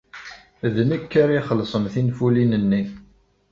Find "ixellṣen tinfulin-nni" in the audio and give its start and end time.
1.41-2.83